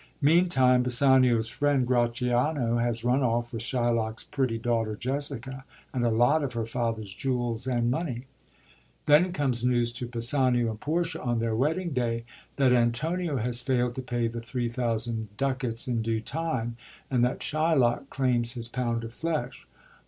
Meantime, 0.23 0.81
Bassanio's 0.81 1.47
friend 1.47 1.85
Gratiano 1.85 2.77
has 2.77 3.03
run 3.03 3.21
off 3.21 3.53
with 3.53 3.61
Shylock's 3.61 4.23
pretty 4.23 4.57
daughter 4.57 4.95
Jessica, 4.95 5.63
and 5.93 6.03
a 6.03 6.09
lot 6.09 6.43
of 6.43 6.53
her 6.53 6.65
father's 6.65 7.13
jewels 7.13 7.67
96 7.67 7.67
THE 7.67 7.75
TAMING 7.75 8.01
OF 8.01 8.03
THE 8.05 8.11
SHREW 8.11 8.17
and 8.17 8.17
money. 8.17 8.27
Then 9.27 9.33
comes 9.33 9.63
news 9.63 9.91
to 9.93 10.07
Bassanio 10.07 10.71
and 10.71 10.79
Portia, 10.79 11.21
on 11.21 11.37
their 11.37 11.55
wedding 11.55 11.91
day, 11.91 12.23
that 12.55 12.73
Antonio 12.73 13.37
has 13.37 13.61
faild 13.61 13.93
to 13.93 14.01
pay 14.01 14.27
the 14.27 14.41
3,000 14.41 15.37
ducats 15.37 15.87
in 15.87 16.01
due 16.01 16.19
time, 16.19 16.77
and 17.11 17.23
that 17.23 17.41
Shylock 17.43 18.09
claims 18.09 18.53
his 18.53 18.67
pound 18.67 19.03
of 19.03 19.13
flesh. 19.13 19.67